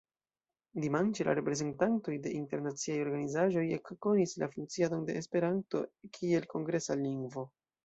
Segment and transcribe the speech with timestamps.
[0.85, 5.85] Dimanĉe la reprezentantoj de internaciaj organizaĵoj ekkonis la funkciadon de Esperanto
[6.19, 7.49] kiel kongresa lingvo.